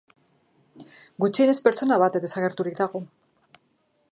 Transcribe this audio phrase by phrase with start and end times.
[1.25, 3.03] Gutxienez pertsona bat desagerturik dago.